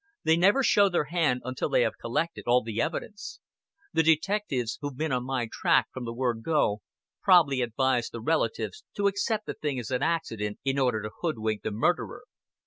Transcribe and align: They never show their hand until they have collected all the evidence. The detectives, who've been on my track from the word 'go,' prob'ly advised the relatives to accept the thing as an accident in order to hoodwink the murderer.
They 0.23 0.35
never 0.35 0.63
show 0.63 0.89
their 0.89 1.03
hand 1.13 1.41
until 1.45 1.69
they 1.69 1.83
have 1.83 1.99
collected 2.01 2.45
all 2.47 2.63
the 2.63 2.81
evidence. 2.81 3.39
The 3.93 4.01
detectives, 4.01 4.79
who've 4.81 4.97
been 4.97 5.11
on 5.11 5.23
my 5.23 5.47
track 5.51 5.89
from 5.93 6.05
the 6.05 6.11
word 6.15 6.41
'go,' 6.41 6.81
prob'ly 7.21 7.61
advised 7.61 8.11
the 8.11 8.19
relatives 8.19 8.83
to 8.95 9.05
accept 9.05 9.45
the 9.45 9.53
thing 9.53 9.77
as 9.77 9.91
an 9.91 10.01
accident 10.01 10.57
in 10.65 10.79
order 10.79 11.03
to 11.03 11.11
hoodwink 11.21 11.61
the 11.61 11.69
murderer. 11.69 12.23